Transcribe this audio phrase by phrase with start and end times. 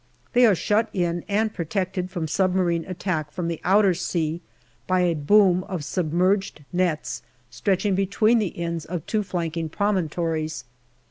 [0.33, 4.41] They are shut in and protected from submarine attack from the outer sea
[4.87, 10.65] by a boom of submerged nets stretching between the ends of two flanking promontories.